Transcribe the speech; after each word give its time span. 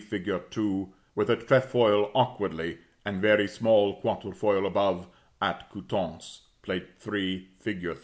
fig. 0.01 0.31
2); 0.49 0.91
with 1.13 1.29
a 1.29 1.35
trefoil 1.35 2.09
awkwardly, 2.15 2.79
and 3.05 3.21
very 3.21 3.47
small 3.47 4.01
quatrefoil 4.01 4.65
above, 4.65 5.05
at 5.39 5.69
Coutances, 5.71 6.39
(Plate 6.63 6.87
III. 7.05 7.47
fig. 7.59 7.95